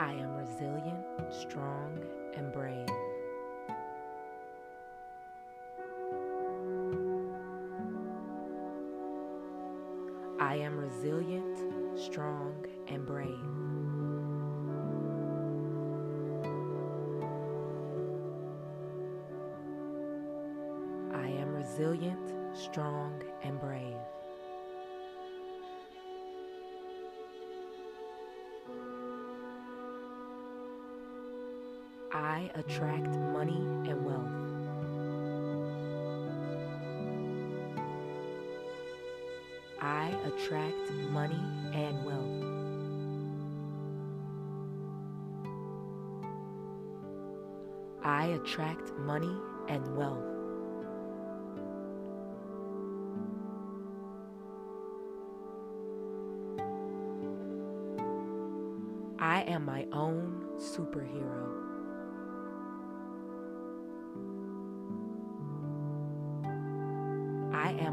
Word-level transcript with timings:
I 0.00 0.12
am 0.12 0.36
resilient, 0.36 1.04
strong, 1.28 1.98
and 2.36 2.52
brave. 2.52 2.86
I 10.38 10.54
am 10.54 10.78
resilient, 10.78 11.98
strong, 11.98 12.64
and 12.86 13.04
brave. 13.04 13.28
I 21.12 21.28
am 21.28 21.54
resilient, 21.56 22.56
strong, 22.56 23.20
and 23.42 23.58
brave. 23.60 23.96
I 32.10 32.50
attract 32.54 33.06
money 33.06 33.60
and 33.86 34.04
wealth. 34.04 34.38
I 39.80 40.16
attract 40.26 40.90
money 41.10 41.38
and 41.74 42.04
wealth. 42.06 42.58
I 48.02 48.24
attract 48.24 48.96
money 49.00 49.36
and 49.68 49.96
wealth. 49.96 50.24
I 59.18 59.42
am 59.42 59.66
my 59.66 59.86
own 59.92 60.46
superhero. 60.56 61.67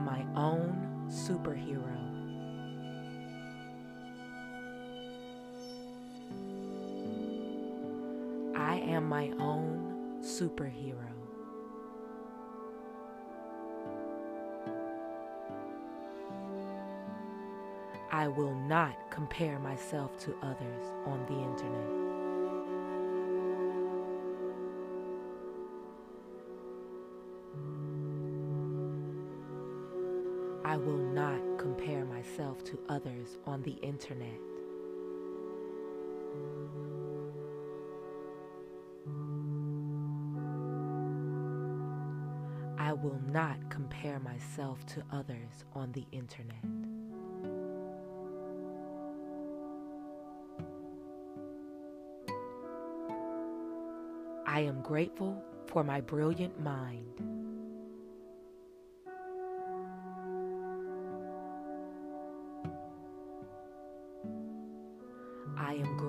My 0.06 0.24
own 0.36 1.10
superhero. 1.10 1.82
I 8.56 8.76
am 8.76 9.10
my 9.10 9.32
own 9.40 10.20
superhero. 10.22 10.94
I 18.12 18.28
will 18.28 18.54
not 18.54 18.96
compare 19.10 19.58
myself 19.58 20.16
to 20.20 20.36
others 20.44 20.86
on 21.06 21.26
the 21.26 21.34
internet. 21.34 22.15
I 30.76 30.78
will 30.78 30.98
not 30.98 31.40
compare 31.58 32.04
myself 32.04 32.62
to 32.66 32.78
others 32.90 33.38
on 33.46 33.62
the 33.62 33.78
internet. 33.82 34.28
I 42.78 42.92
will 42.92 43.22
not 43.32 43.56
compare 43.70 44.20
myself 44.20 44.86
to 44.88 45.04
others 45.14 45.64
on 45.74 45.94
the 45.94 46.04
internet. 46.12 46.58
I 54.46 54.60
am 54.60 54.82
grateful 54.82 55.42
for 55.68 55.86
my 55.86 56.02
brilliant 56.02 56.60
mind. 56.60 57.35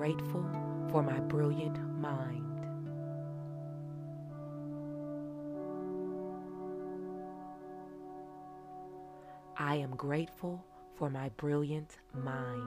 Grateful 0.07 0.45
for 0.89 1.03
my 1.03 1.19
brilliant 1.19 1.77
mind. 1.99 2.65
I 9.57 9.75
am 9.75 9.91
grateful 9.97 10.63
for 10.95 11.09
my 11.09 11.27
brilliant 11.35 11.97
mind. 12.13 12.63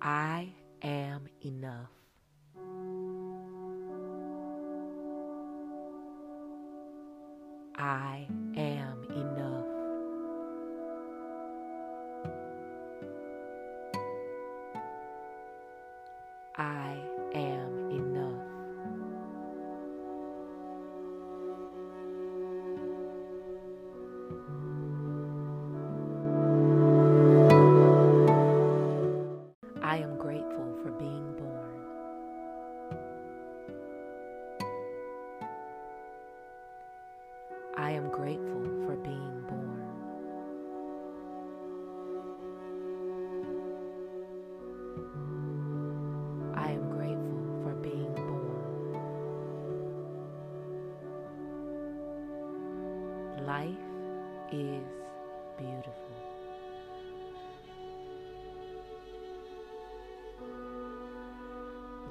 I 0.00 0.54
am 0.80 1.28
enough. 1.44 2.03
I 7.76 8.26
am 8.56 8.73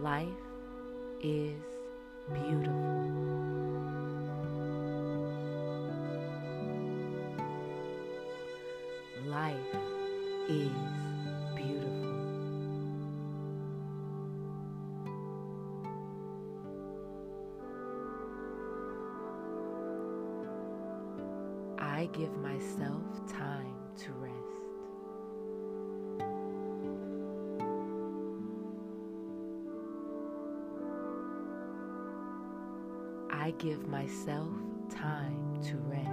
Life 0.03 0.28
is 1.22 1.56
beautiful. 2.34 2.74
Life 9.25 9.56
is 10.50 10.93
I 33.44 33.52
give 33.52 33.90
myself 33.90 34.47
time 34.90 35.62
to 35.64 35.76
rest. 35.76 36.09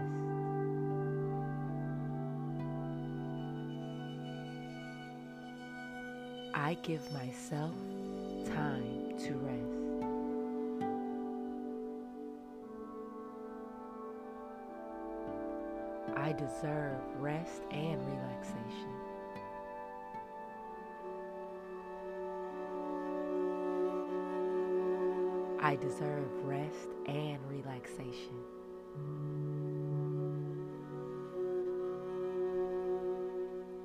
I 6.55 6.77
give 6.83 7.13
myself 7.13 7.71
time 8.47 9.17
to 9.21 9.35
rest. 9.47 9.77
I 16.17 16.33
deserve 16.33 16.99
rest 17.21 17.63
and 17.71 18.05
relaxation. 18.09 19.00
I 25.63 25.77
deserve 25.77 26.31
rest 26.43 26.89
and 27.07 27.39
relaxation. 27.51 28.41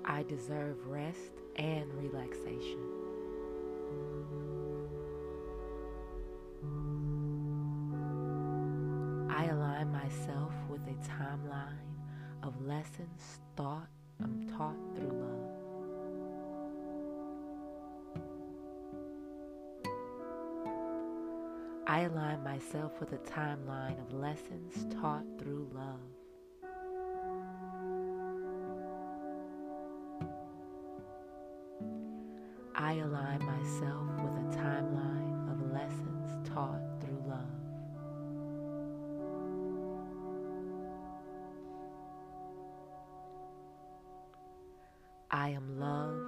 I 0.06 0.24
deserve 0.24 0.78
rest 0.88 1.34
and 1.58 1.94
relaxation. 1.96 3.05
I 21.96 22.02
align 22.02 22.44
myself 22.44 23.00
with 23.00 23.14
a 23.14 23.20
timeline 23.20 23.98
of 24.06 24.12
lessons 24.12 24.86
taught 24.96 25.24
through 25.40 25.70
love. 25.74 26.02
I 32.76 32.96
align 32.96 33.40
myself 33.46 34.10
with 34.22 34.34
a 34.34 34.58
timeline 34.58 35.50
of 35.50 35.72
lessons 35.72 36.50
taught 36.50 36.82
through 37.00 37.24
love. 37.30 37.40
I 45.32 45.52
am 45.52 45.80
love 45.80 46.25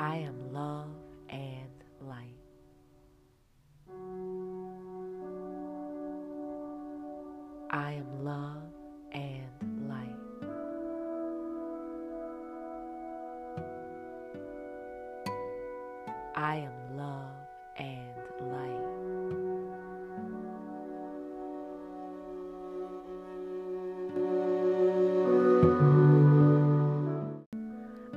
I 0.00 0.16
am 0.16 0.54
love 0.54 0.88
and 1.28 1.84
light. 2.00 2.38
I 7.70 7.92
am 7.92 8.24
love 8.24 8.62
and 9.12 9.90
light. 9.90 10.16
I 16.34 16.56
am 16.56 16.96
love 16.96 17.36
and 17.76 18.16
light. 18.50 18.86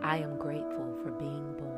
I 0.02 0.18
am 0.20 0.38
grateful 0.38 0.98
for 1.04 1.12
being 1.20 1.54
born. 1.58 1.73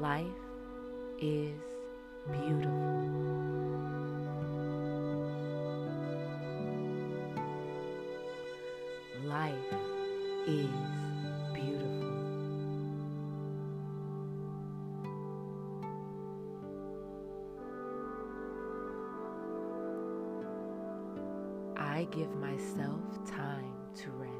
Life 0.00 0.24
is 1.18 1.60
beautiful. 2.32 2.70
Life 9.26 9.52
is 10.46 10.70
beautiful. 11.52 12.16
I 21.76 22.08
give 22.10 22.34
myself 22.36 23.02
time 23.26 23.74
to 23.96 24.10
rest. 24.12 24.39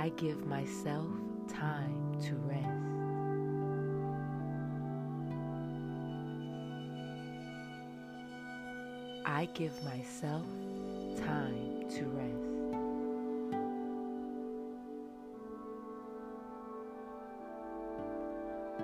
I 0.00 0.08
give 0.16 0.46
myself 0.46 1.10
time 1.46 2.18
to 2.22 2.34
rest. 2.36 2.66
I 9.26 9.44
give 9.52 9.84
myself 9.84 10.46
time 11.18 11.84
to 11.90 12.04
rest. 12.16 12.46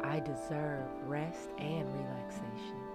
I 0.04 0.20
deserve 0.20 0.84
rest 1.06 1.48
and 1.58 1.86
relaxation. 1.94 2.85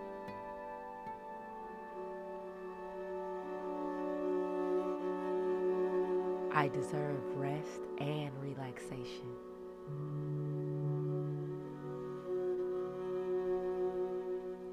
I 6.53 6.67
deserve 6.67 7.21
rest 7.35 7.81
and 7.99 8.29
relaxation. 8.41 9.31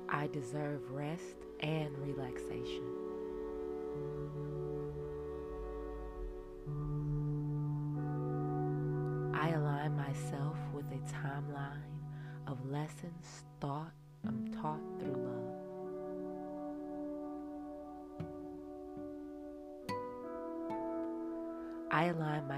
I 0.08 0.26
deserve 0.26 0.90
rest 0.90 1.36
and 1.60 1.96
relaxation. 1.98 3.07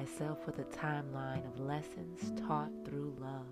Myself 0.01 0.47
with 0.47 0.59
a 0.59 0.65
timeline 0.65 1.47
of 1.47 1.61
lessons 1.61 2.33
taught 2.47 2.71
through 2.87 3.15
love. 3.21 3.45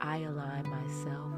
I 0.00 0.16
align 0.16 0.68
myself 0.68 1.37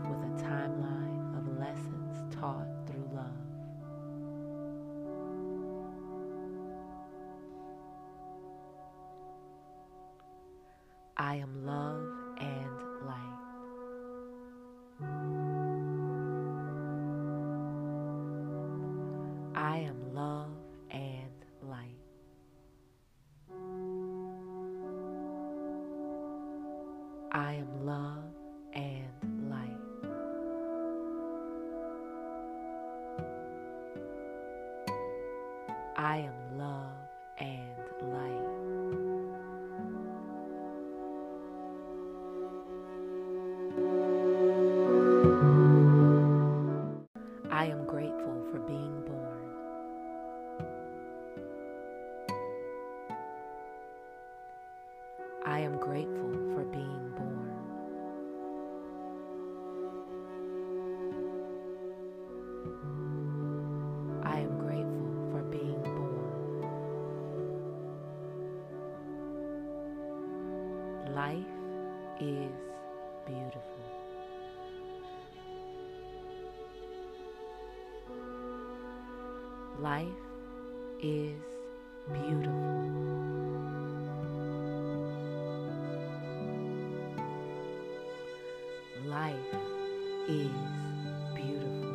I 19.61 19.77
am 19.81 20.15
love 20.15 20.40
I 55.61 55.63
am 55.65 55.77
grateful 55.77 56.33
for 56.55 56.65
being 56.73 57.13
born. 57.19 57.53
I 64.25 64.39
am 64.39 64.59
grateful 64.59 65.13
for 65.31 65.43
being 65.51 65.83
born. 65.83 66.65
Life 71.15 71.53
is 72.23 72.57
beautiful. 73.27 73.85
Life 79.79 80.25
is 81.03 81.37
beautiful. 82.15 82.70
is 90.31 90.51
beautiful. 91.35 91.91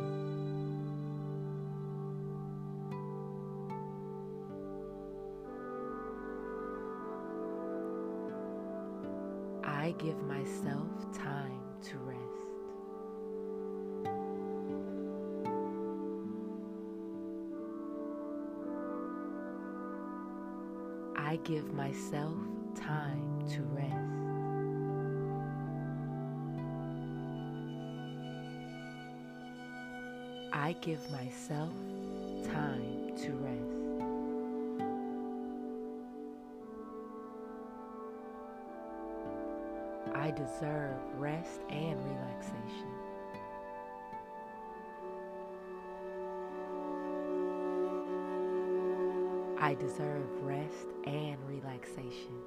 I 9.64 9.94
give 9.98 10.22
myself 10.24 10.86
time 11.14 11.62
to 11.84 11.98
rest. 11.98 12.20
I 21.16 21.36
give 21.44 21.72
myself 21.72 22.36
time 22.74 23.46
to 23.54 23.62
rest. 23.62 24.25
I 30.58 30.72
give 30.80 31.10
myself 31.10 31.74
time 32.50 33.12
to 33.18 33.30
rest. 33.42 33.76
I 40.14 40.30
deserve 40.30 40.96
rest 41.18 41.60
and 41.68 42.02
relaxation. 42.02 42.88
I 49.60 49.74
deserve 49.74 50.26
rest 50.40 50.86
and 51.04 51.36
relaxation. 51.46 52.40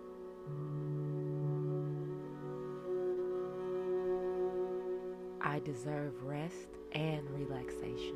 I 5.41 5.59
deserve 5.59 6.23
rest 6.23 6.78
and 6.93 7.29
relaxation. 7.29 8.15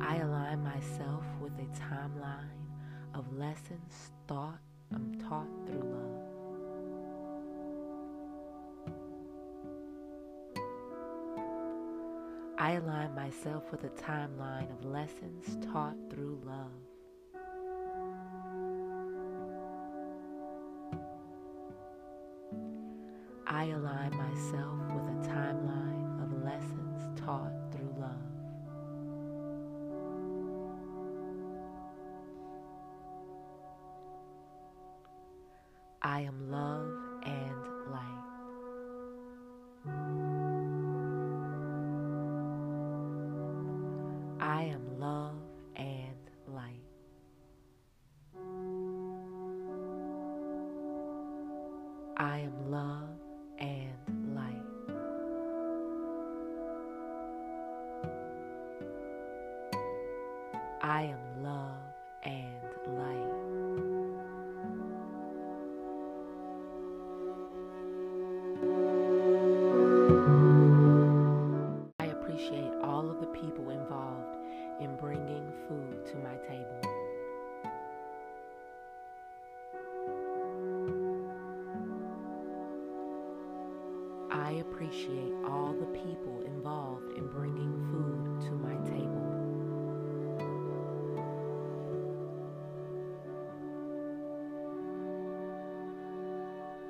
I 0.00 0.16
align 0.16 0.62
myself 0.62 1.24
with 1.40 1.52
a 1.58 1.66
timeline 1.78 2.64
of 3.14 3.32
lessons 3.36 4.10
thought 4.26 4.60
I'm 4.92 5.14
taught 5.28 5.48
through 5.66 5.82
love. 5.82 6.34
I 12.58 12.72
align 12.72 13.14
myself 13.14 13.70
with 13.70 13.84
a 13.84 13.90
timeline 13.90 14.70
of 14.72 14.84
lessons 14.84 15.58
taught 15.72 15.96
through 16.10 16.40
love. 16.44 16.93
I 23.54 23.66
align 23.66 24.10
myself 24.16 24.80
with 24.92 25.04
a 25.04 25.28
timeline 25.30 26.20
of 26.20 26.42
lessons 26.42 27.20
taught 27.20 27.52
through 27.70 27.94
love. 28.00 28.10
I 36.02 36.22
am 36.22 36.50
love 36.50 36.90
and 37.24 37.64
light. 37.92 38.24
I 44.40 44.62
am 44.64 44.98
love 44.98 45.36
and 45.76 46.30
light. 46.48 46.82
I 52.16 52.38
am 52.40 52.70
love 52.72 53.03
appreciate 84.84 85.32
all 85.46 85.74
the 85.80 85.86
people 85.86 86.42
involved 86.44 87.16
in 87.16 87.26
bringing 87.28 87.72
food 87.90 88.40
to 88.42 88.52
my 88.52 88.74
table. 88.84 89.30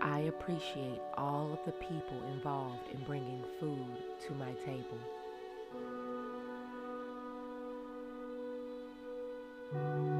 I 0.00 0.20
appreciate 0.22 1.00
all 1.16 1.52
of 1.52 1.58
the 1.64 1.72
people 1.72 2.20
involved 2.32 2.88
in 2.92 3.00
bringing 3.04 3.44
food 3.60 3.86
to 4.26 4.34
my 4.34 4.52
table. 4.64 4.98
I 9.76 10.13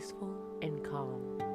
peaceful 0.00 0.34
and 0.62 0.82
calm. 0.82 1.49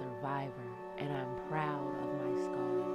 Survivor 0.00 0.70
and 0.98 1.12
I'm 1.12 1.36
proud 1.48 1.92
of 2.02 2.08
my 2.24 2.42
scars. 2.42 2.89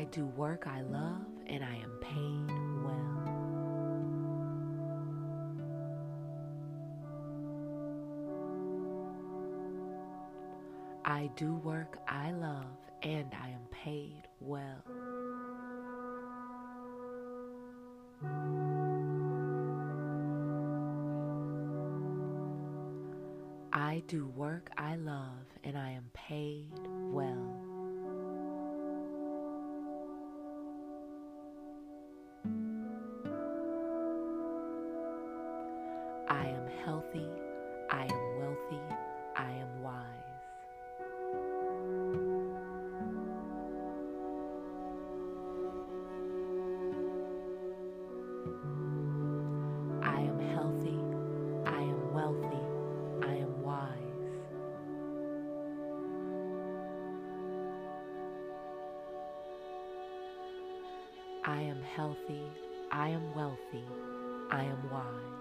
I 0.00 0.04
do 0.04 0.24
work 0.24 0.66
I 0.66 0.80
love 0.80 1.26
and 1.46 1.62
I 1.62 1.74
am 1.76 1.90
paid 2.00 2.48
well. 2.82 3.18
I 11.04 11.28
do 11.36 11.56
work 11.56 11.98
I 12.08 12.30
love 12.32 12.64
and 13.02 13.30
I 13.42 13.50
am 13.50 13.60
paid 13.70 14.22
well. 14.40 14.82
I 23.70 24.02
do 24.06 24.28
work 24.28 24.70
I 24.78 24.96
love 24.96 25.44
and 25.62 25.76
I 25.76 25.90
am 25.90 26.08
paid 26.14 26.72
well. 26.88 27.59
I 61.44 61.62
am 61.62 61.80
healthy. 61.96 62.42
I 62.92 63.08
am 63.08 63.34
wealthy. 63.34 63.84
I 64.50 64.64
am 64.64 64.90
wise. 64.90 65.40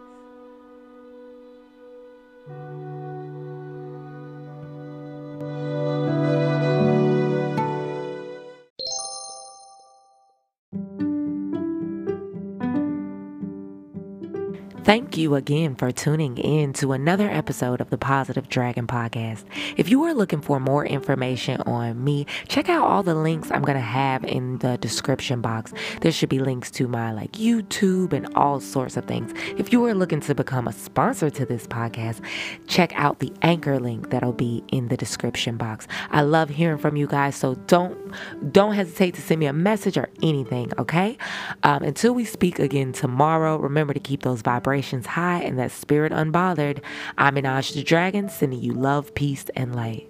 Thank 14.90 15.18
you 15.18 15.36
again 15.36 15.76
for 15.76 15.92
tuning 15.92 16.40
in 16.40 16.74
to 16.74 16.94
another 16.94 17.30
episode 17.30 17.80
of 17.80 17.92
the 17.92 17.98
Positive 18.00 18.50
Dragon 18.50 18.88
Podcast. 18.88 19.44
If 19.78 19.88
you 19.88 20.04
are 20.06 20.16
looking 20.16 20.42
for 20.42 20.60
more 20.60 20.84
information 20.84 21.62
on 21.62 22.04
me, 22.04 22.26
check 22.48 22.70
out 22.70 22.88
all 22.88 23.04
the 23.04 23.14
links 23.14 23.52
I'm 23.52 23.62
going 23.62 23.76
to 23.76 23.82
have 23.82 24.26
in 24.26 24.58
the 24.58 24.80
description 24.80 25.42
box. 25.42 25.74
There 26.02 26.12
should 26.12 26.30
be 26.30 26.40
links 26.40 26.72
to 26.72 26.88
my 26.88 27.12
like 27.12 27.34
YouTube 27.34 28.14
and 28.14 28.34
all 28.34 28.60
sorts 28.60 28.98
of 28.98 29.06
things. 29.06 29.32
If 29.60 29.72
you 29.72 29.86
are 29.86 29.94
looking 29.94 30.22
to 30.22 30.34
become 30.34 30.68
a 30.68 30.74
sponsor 30.74 31.30
to 31.30 31.46
this 31.46 31.68
podcast, 31.68 32.26
check 32.66 32.92
out 32.96 33.20
the 33.20 33.32
anchor 33.44 33.80
link 33.80 34.10
that'll 34.10 34.34
be 34.34 34.64
in 34.70 34.88
the 34.88 34.98
description 34.98 35.56
box. 35.56 35.88
I 36.10 36.22
love 36.22 36.50
hearing 36.50 36.80
from 36.80 36.98
you 36.98 37.06
guys, 37.06 37.36
so 37.36 37.54
don't 37.68 37.96
don't 38.52 38.74
hesitate 38.74 39.14
to 39.14 39.22
send 39.22 39.40
me 39.40 39.46
a 39.46 39.54
message 39.54 40.00
or 40.00 40.10
anything, 40.24 40.72
okay? 40.80 41.16
Um, 41.62 41.84
until 41.84 42.16
we 42.16 42.26
speak 42.26 42.58
again 42.58 42.92
tomorrow, 42.92 43.60
remember 43.60 43.94
to 43.94 44.00
keep 44.00 44.24
those 44.24 44.42
vibrations 44.42 44.79
vibrations 44.80 45.08
high 45.08 45.42
and 45.42 45.60
that 45.60 45.72
spirit 45.72 46.14
unbothered. 46.14 46.82
I'm 47.18 47.36
Minaj 47.36 47.74
the 47.74 47.84
Dragon, 47.84 48.30
sending 48.30 48.62
you 48.62 48.72
love, 48.72 49.14
peace, 49.14 49.46
and 49.54 49.76
light. 49.76 50.10